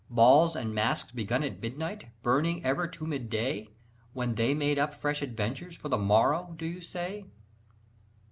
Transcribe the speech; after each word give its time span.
Balls 0.09 0.55
and 0.55 0.73
masks 0.73 1.11
begun 1.11 1.43
at 1.43 1.59
midnight, 1.61 2.05
burning 2.23 2.65
ever 2.65 2.87
to 2.87 3.05
mid 3.05 3.29
day, 3.29 3.69
When 4.13 4.33
they 4.33 4.55
made 4.55 4.79
up 4.79 4.95
fresh 4.95 5.21
adventures 5.21 5.75
for 5.75 5.89
the 5.89 5.97
morrow, 5.99 6.55
do 6.57 6.65
you 6.65 6.81
say? 6.81 7.27